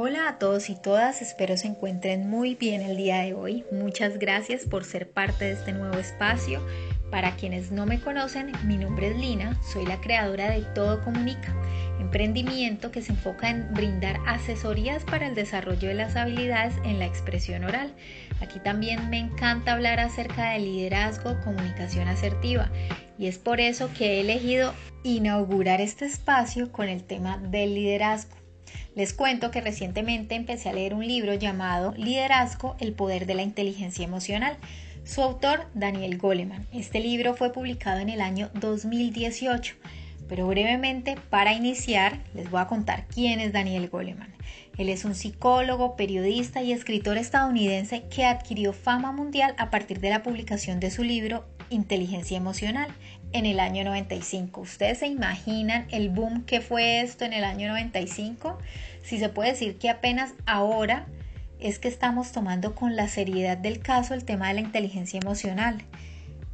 [0.00, 3.64] Hola a todos y todas, espero se encuentren muy bien el día de hoy.
[3.72, 6.64] Muchas gracias por ser parte de este nuevo espacio.
[7.10, 11.52] Para quienes no me conocen, mi nombre es Lina, soy la creadora de Todo Comunica,
[11.98, 17.06] emprendimiento que se enfoca en brindar asesorías para el desarrollo de las habilidades en la
[17.06, 17.92] expresión oral.
[18.40, 22.70] Aquí también me encanta hablar acerca de liderazgo, comunicación asertiva
[23.18, 28.37] y es por eso que he elegido inaugurar este espacio con el tema del liderazgo.
[28.94, 33.42] Les cuento que recientemente empecé a leer un libro llamado Liderazgo, el poder de la
[33.42, 34.56] inteligencia emocional.
[35.04, 36.66] Su autor, Daniel Goleman.
[36.72, 39.74] Este libro fue publicado en el año 2018.
[40.28, 44.34] Pero brevemente, para iniciar, les voy a contar quién es Daniel Goleman.
[44.76, 50.10] Él es un psicólogo, periodista y escritor estadounidense que adquirió fama mundial a partir de
[50.10, 52.88] la publicación de su libro Inteligencia Emocional
[53.32, 54.60] en el año 95.
[54.60, 58.58] ¿Ustedes se imaginan el boom que fue esto en el año 95?
[59.02, 61.06] Si se puede decir que apenas ahora
[61.60, 65.82] es que estamos tomando con la seriedad del caso el tema de la inteligencia emocional.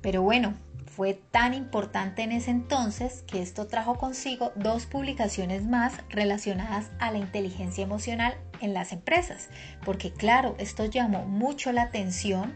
[0.01, 0.55] Pero bueno,
[0.95, 7.11] fue tan importante en ese entonces que esto trajo consigo dos publicaciones más relacionadas a
[7.11, 9.49] la inteligencia emocional en las empresas,
[9.85, 12.55] porque claro, esto llamó mucho la atención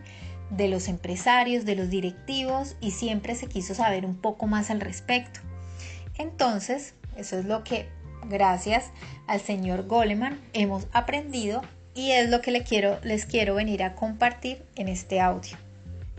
[0.51, 4.81] de los empresarios, de los directivos y siempre se quiso saber un poco más al
[4.81, 5.41] respecto.
[6.17, 7.89] Entonces, eso es lo que
[8.29, 8.91] gracias
[9.27, 11.63] al señor Goleman hemos aprendido
[11.95, 15.57] y es lo que les quiero, les quiero venir a compartir en este audio.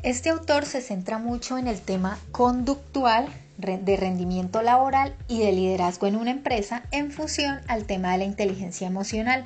[0.03, 6.07] Este autor se centra mucho en el tema conductual de rendimiento laboral y de liderazgo
[6.07, 9.43] en una empresa en función al tema de la inteligencia emocional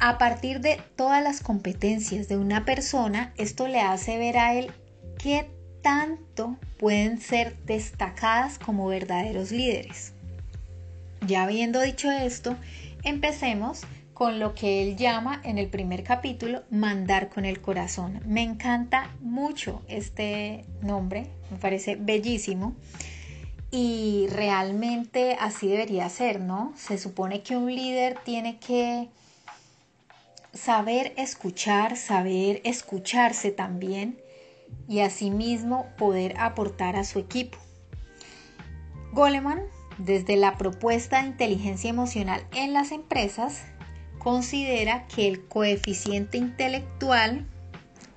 [0.00, 4.70] a partir de todas las competencias de una persona, esto le hace ver a él
[5.18, 5.50] qué
[5.82, 10.12] tanto pueden ser destacadas como verdaderos líderes.
[11.26, 12.56] Ya habiendo dicho esto,
[13.02, 13.82] empecemos
[14.14, 18.20] con lo que él llama en el primer capítulo mandar con el corazón.
[18.24, 22.74] Me encanta mucho este nombre, me parece bellísimo
[23.70, 26.72] y realmente así debería ser, ¿no?
[26.76, 29.08] Se supone que un líder tiene que
[30.58, 34.20] saber escuchar, saber escucharse también
[34.88, 37.58] y asimismo poder aportar a su equipo.
[39.12, 39.62] Goleman,
[39.98, 43.62] desde la propuesta de inteligencia emocional en las empresas,
[44.18, 47.46] considera que el coeficiente intelectual,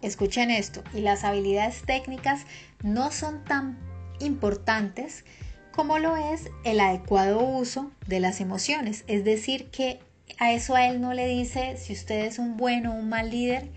[0.01, 2.45] escuchen esto, y las habilidades técnicas
[2.83, 3.77] no son tan
[4.19, 5.25] importantes
[5.71, 9.99] como lo es el adecuado uso de las emociones, es decir, que
[10.39, 13.29] a eso a él no le dice si usted es un bueno o un mal
[13.29, 13.69] líder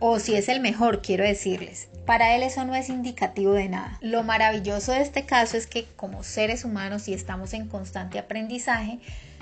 [0.00, 1.88] o si es el mejor, quiero decirles.
[2.06, 3.98] Para él eso no es indicativo de nada.
[4.00, 9.00] Lo maravilloso de este caso es que como seres humanos y estamos en constante aprendizaje,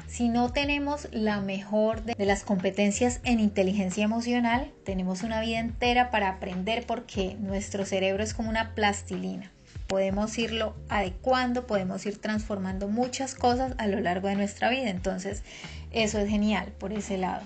[0.09, 6.11] si no tenemos la mejor de, las competencias en inteligencia emocional, tenemos una vida entera
[6.11, 9.53] para aprender porque nuestro cerebro es como una plastilina.
[9.87, 14.91] Podemos irlo adecuando, podemos ir transformando muchas cosas a lo largo de nuestra vida.
[14.91, 15.43] Entonces,
[15.93, 17.43] eso es genial por ese lado.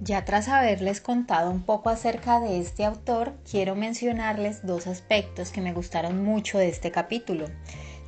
[0.00, 5.60] Ya tras haberles contado un poco acerca de este autor, quiero mencionarles dos aspectos que
[5.60, 7.46] me gustaron mucho de este capítulo.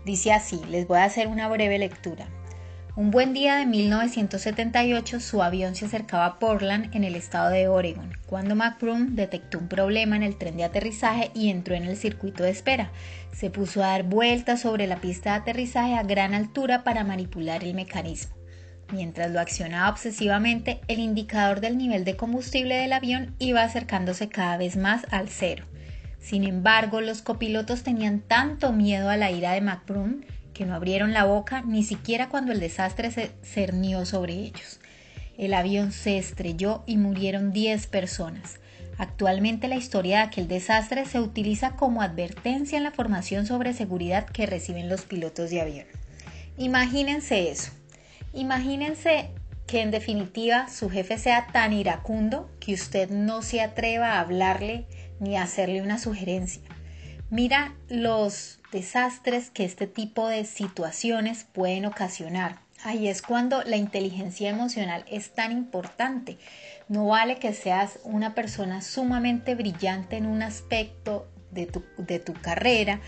[0.05, 2.29] Dice así, les voy a hacer una breve lectura.
[3.01, 7.67] Un buen día de 1978 su avión se acercaba a Portland en el estado de
[7.67, 11.97] Oregon, cuando McBroom detectó un problema en el tren de aterrizaje y entró en el
[11.97, 12.91] circuito de espera.
[13.33, 17.65] Se puso a dar vueltas sobre la pista de aterrizaje a gran altura para manipular
[17.65, 18.37] el mecanismo.
[18.93, 24.59] Mientras lo accionaba obsesivamente, el indicador del nivel de combustible del avión iba acercándose cada
[24.59, 25.65] vez más al cero.
[26.21, 30.21] Sin embargo, los copilotos tenían tanto miedo a la ira de McBroom
[30.61, 34.79] que no abrieron la boca ni siquiera cuando el desastre se cernió sobre ellos.
[35.39, 38.61] El avión se estrelló y murieron 10 personas.
[38.99, 44.27] Actualmente la historia de aquel desastre se utiliza como advertencia en la formación sobre seguridad
[44.27, 45.87] que reciben los pilotos de avión.
[46.59, 47.73] Imagínense eso.
[48.35, 49.31] Imagínense
[49.67, 54.85] que en definitiva su jefe sea tan iracundo que usted no se atreva a hablarle
[55.21, 56.61] ni a hacerle una sugerencia.
[57.31, 62.59] Mira los desastres que este tipo de situaciones pueden ocasionar.
[62.83, 66.39] Ahí es cuando la inteligencia emocional es tan importante.
[66.89, 72.33] No vale que seas una persona sumamente brillante en un aspecto de tu, de tu
[72.33, 73.01] carrera,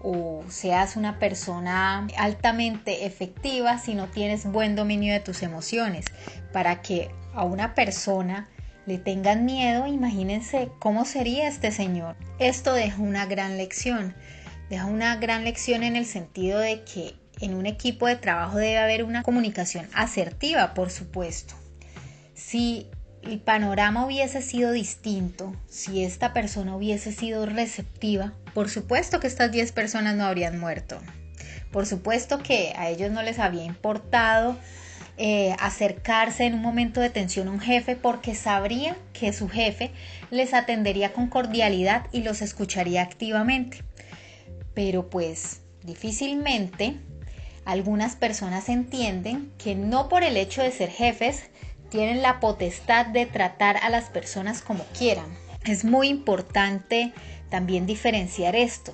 [0.00, 6.06] o seas una persona altamente efectiva si no tienes buen dominio de tus emociones.
[6.50, 8.48] Para que a una persona
[8.86, 12.16] le tengan miedo, imagínense cómo sería este señor.
[12.38, 14.14] Esto deja una gran lección.
[14.70, 18.78] Deja una gran lección en el sentido de que en un equipo de trabajo debe
[18.78, 21.54] haber una comunicación asertiva, por supuesto.
[22.34, 22.88] Si
[23.22, 29.50] el panorama hubiese sido distinto, si esta persona hubiese sido receptiva, por supuesto que estas
[29.50, 30.98] 10 personas no habrían muerto.
[31.72, 34.56] Por supuesto que a ellos no les había importado
[35.18, 39.90] eh, acercarse en un momento de tensión a un jefe porque sabría que su jefe
[40.30, 43.78] les atendería con cordialidad y los escucharía activamente.
[44.74, 46.96] Pero pues difícilmente
[47.64, 51.50] algunas personas entienden que no por el hecho de ser jefes
[51.88, 55.26] tienen la potestad de tratar a las personas como quieran.
[55.64, 57.12] Es muy importante
[57.48, 58.92] también diferenciar esto.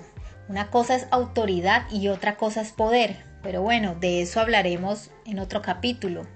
[0.48, 3.31] Una cosa es autoridad y otra cosa es poder.
[3.42, 6.26] Pero bueno, de eso hablaremos en otro capítulo.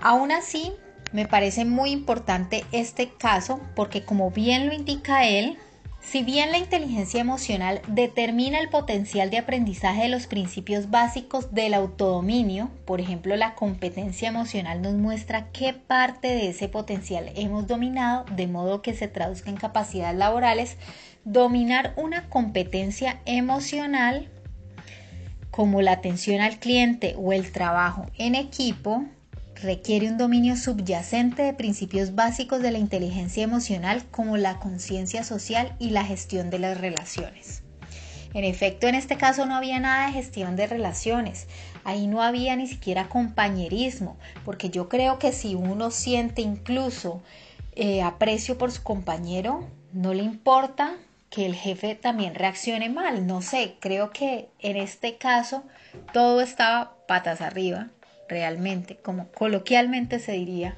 [0.00, 0.72] Aún así,
[1.12, 5.56] me parece muy importante este caso porque como bien lo indica él,
[6.00, 11.74] si bien la inteligencia emocional determina el potencial de aprendizaje de los principios básicos del
[11.74, 18.24] autodominio, por ejemplo la competencia emocional nos muestra qué parte de ese potencial hemos dominado
[18.36, 20.76] de modo que se traduzca en capacidades laborales,
[21.24, 24.28] dominar una competencia emocional
[25.56, 29.06] como la atención al cliente o el trabajo en equipo,
[29.54, 35.74] requiere un dominio subyacente de principios básicos de la inteligencia emocional como la conciencia social
[35.78, 37.62] y la gestión de las relaciones.
[38.34, 41.46] En efecto, en este caso no había nada de gestión de relaciones,
[41.84, 47.22] ahí no había ni siquiera compañerismo, porque yo creo que si uno siente incluso
[47.76, 50.96] eh, aprecio por su compañero, no le importa
[51.30, 53.26] que el jefe también reaccione mal.
[53.26, 55.64] No sé, creo que en este caso
[56.12, 57.88] todo estaba patas arriba,
[58.28, 60.76] realmente, como coloquialmente se diría.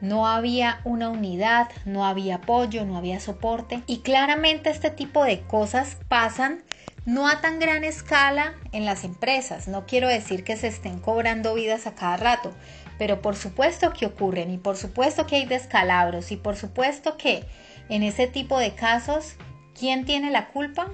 [0.00, 3.82] No había una unidad, no había apoyo, no había soporte.
[3.86, 6.62] Y claramente este tipo de cosas pasan
[7.04, 9.66] no a tan gran escala en las empresas.
[9.66, 12.52] No quiero decir que se estén cobrando vidas a cada rato,
[12.98, 17.44] pero por supuesto que ocurren y por supuesto que hay descalabros y por supuesto que
[17.88, 19.36] en ese tipo de casos
[19.78, 20.88] ¿Quién tiene la culpa?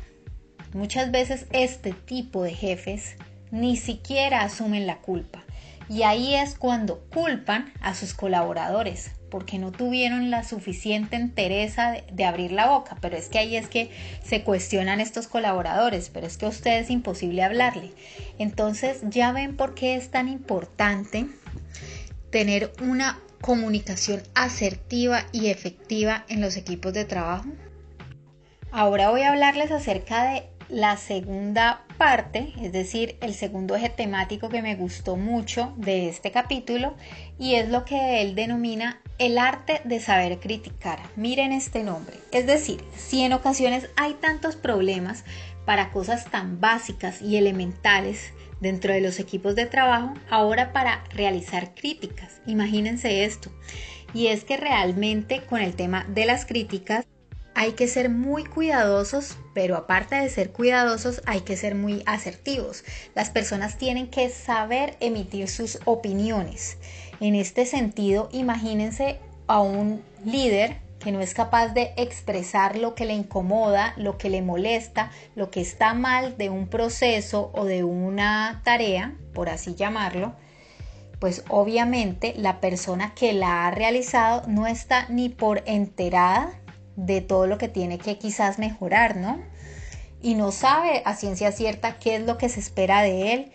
[0.75, 3.17] Muchas veces este tipo de jefes
[3.51, 5.43] ni siquiera asumen la culpa.
[5.89, 12.25] Y ahí es cuando culpan a sus colaboradores porque no tuvieron la suficiente entereza de,
[12.25, 12.97] abrir la boca.
[13.01, 13.91] Pero es que ahí es que
[14.23, 17.91] se cuestionan estos colaboradores, pero es que a usted es imposible hablarle.
[18.39, 21.27] Entonces ya ven por qué es tan importante
[22.31, 27.47] tener una comunicación asertiva y efectiva en los equipos de trabajo.
[28.77, 34.49] Ahora voy a hablarles acerca de la segunda parte, es decir, el segundo eje temático
[34.49, 36.97] que me gustó mucho de este capítulo
[37.39, 40.99] y es lo que él denomina el arte de saber criticar.
[41.15, 42.17] Miren este nombre.
[42.33, 45.25] Es decir, si en ocasiones hay tantos problemas
[45.65, 51.77] para cosas tan básicas y elementales dentro de los equipos de trabajo, ahora para realizar
[51.77, 52.41] críticas.
[52.45, 53.53] Imagínense esto.
[54.13, 57.07] Y es que realmente con el tema de las críticas
[57.55, 62.85] hay que ser muy cuidadosos, pero aparte de ser cuidadosos, hay que ser muy asertivos.
[63.15, 66.79] Las personas tienen que saber emitir sus opiniones.
[67.21, 73.05] En este sentido, imagínense a un líder que no es capaz de expresar lo que
[73.05, 77.85] le incomoda, lo que le molesta, lo que está mal de un proceso o de
[77.85, 80.35] una tarea, por así llamarlo,
[81.21, 86.59] pues obviamente la persona que la ha realizado no está ni por enterada
[86.97, 89.41] de todo lo que tiene que quizás mejorar, ¿no?
[90.23, 93.53] Y no sabe a ciencia cierta qué es lo que se espera de él.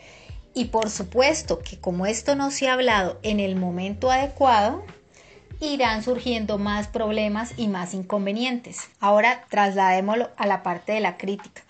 [0.54, 4.84] Y por supuesto que como esto no se ha hablado en el momento adecuado,
[5.60, 8.90] irán surgiendo más problemas y más inconvenientes.
[9.00, 11.64] Ahora trasladémoslo a la parte de la crítica.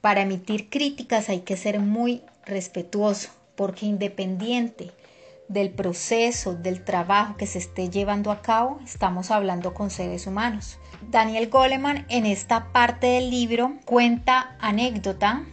[0.00, 4.92] Para emitir críticas hay que ser muy respetuoso, porque independiente
[5.48, 10.78] del proceso, del trabajo que se esté llevando a cabo, estamos hablando con seres humanos.
[11.10, 15.44] Daniel Goleman en esta parte del libro cuenta anécdota.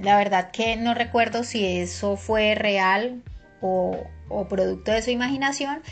[0.00, 3.22] La verdad que no recuerdo si eso fue real
[3.60, 4.06] o,
[4.48, 5.82] producto de su imaginación,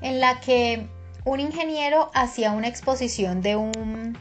[0.00, 0.86] en la que
[1.24, 4.18] un ingeniero hacía una exposición de un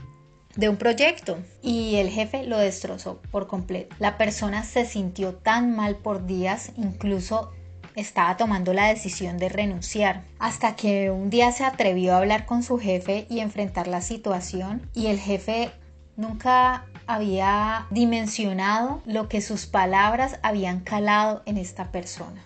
[0.55, 3.95] de un proyecto y el jefe lo destrozó por completo.
[3.97, 7.51] La persona se sintió tan mal por días, incluso
[7.95, 12.63] estaba tomando la decisión de renunciar, hasta que un día se atrevió a hablar con
[12.63, 15.71] su jefe y enfrentar la situación y el jefe
[16.15, 22.43] nunca había dimensionado lo que sus palabras habían calado en esta persona.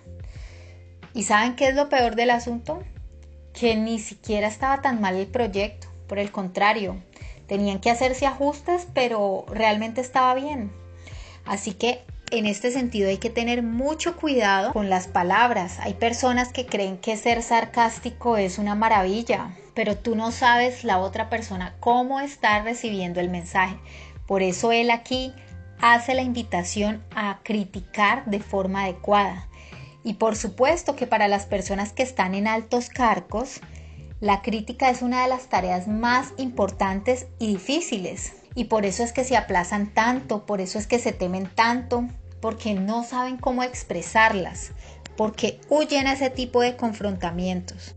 [1.13, 2.84] ¿Y saben qué es lo peor del asunto?
[3.54, 6.98] Que ni siquiera estaba tan mal el proyecto, por el contrario,
[7.48, 10.72] tenían que hacerse ajustes, pero realmente estaba bien.
[11.46, 15.80] Así que en este sentido hay que tener mucho cuidado con las palabras.
[15.80, 21.00] Hay personas que creen que ser sarcástico es una maravilla, pero tú no sabes la
[21.00, 23.78] otra persona cómo está recibiendo el mensaje.
[24.26, 25.34] Por eso él aquí
[25.80, 29.48] hace la invitación a criticar de forma adecuada.
[30.04, 33.62] Y por supuesto que para las personas que están en altos cargos,
[34.20, 38.34] la crítica es una de las tareas más importantes y difíciles.
[38.58, 42.08] Y por eso es que se aplazan tanto, por eso es que se temen tanto,
[42.42, 44.72] porque no saben cómo expresarlas,
[45.16, 47.94] porque huyen a ese tipo de confrontamientos.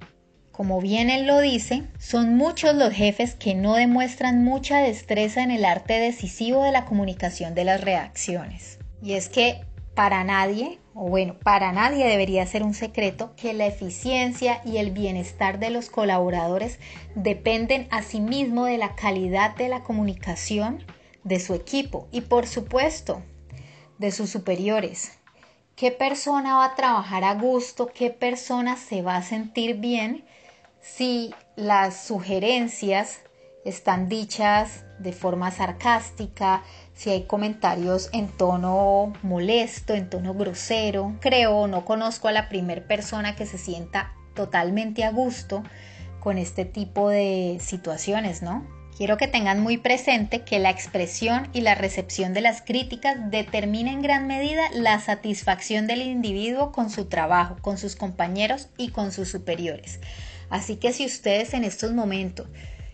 [0.53, 5.51] Como bien él lo dice, son muchos los jefes que no demuestran mucha destreza en
[5.51, 8.79] el arte decisivo de la comunicación de las reacciones.
[9.03, 9.65] Y es que
[9.95, 14.91] para nadie, o bueno, para nadie debería ser un secreto que la eficiencia y el
[14.91, 16.79] bienestar de los colaboradores
[17.15, 20.85] dependen asimismo de la calidad de la comunicación
[21.23, 23.23] de su equipo y por supuesto
[23.99, 25.13] de sus superiores.
[25.77, 27.87] ¿Qué persona va a trabajar a gusto?
[27.87, 30.25] ¿Qué persona se va a sentir bien
[30.81, 33.21] si las sugerencias
[33.65, 36.63] están dichas de forma sarcástica,
[37.01, 41.17] si hay comentarios en tono molesto, en tono grosero.
[41.21, 45.63] Creo, no conozco a la primer persona que se sienta totalmente a gusto
[46.19, 48.67] con este tipo de situaciones, ¿no?
[48.99, 53.93] Quiero que tengan muy presente que la expresión y la recepción de las críticas determina
[53.93, 59.11] en gran medida la satisfacción del individuo con su trabajo, con sus compañeros y con
[59.11, 60.01] sus superiores.
[60.51, 62.49] Así que si ustedes en estos momentos,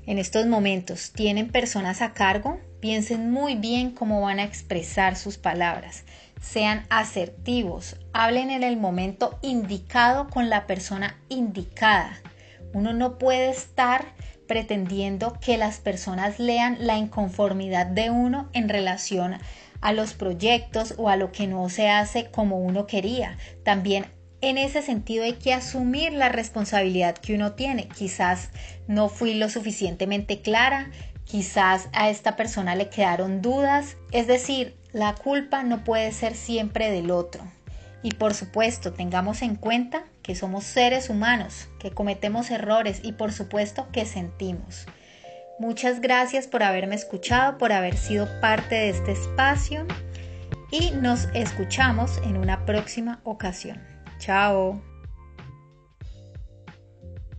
[0.06, 5.38] en estos momentos tienen personas a cargo, piensen muy bien cómo van a expresar sus
[5.38, 6.04] palabras.
[6.40, 12.16] Sean asertivos, hablen en el momento indicado con la persona indicada.
[12.72, 14.04] Uno no puede estar
[14.46, 19.36] pretendiendo que las personas lean la inconformidad de uno en relación
[19.80, 23.36] a los proyectos o a lo que no se hace como uno quería.
[23.64, 24.06] También
[24.42, 27.88] en ese sentido hay que asumir la responsabilidad que uno tiene.
[27.88, 28.50] Quizás
[28.86, 30.92] no fui lo suficientemente clara,
[31.26, 33.98] quizás a esta persona le quedaron dudas.
[34.12, 37.44] Es decir, la culpa no puede ser siempre del otro.
[38.02, 43.32] Y por supuesto, tengamos en cuenta que somos seres humanos, que cometemos errores y por
[43.32, 44.86] supuesto que sentimos.
[45.58, 49.86] Muchas gracias por haberme escuchado, por haber sido parte de este espacio
[50.70, 53.82] y nos escuchamos en una próxima ocasión.
[54.18, 54.95] Chao.